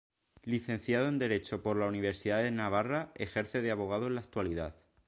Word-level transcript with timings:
Licenciado 0.45 1.09
en 1.09 1.19
Derecho 1.19 1.61
por 1.61 1.77
la 1.77 1.85
Universidad 1.85 2.41
de 2.41 2.49
Navarra, 2.49 3.11
ejerce 3.13 3.61
de 3.61 3.69
abogado 3.69 4.07
en 4.07 4.15
la 4.15 4.21
actualidad. 4.21 4.73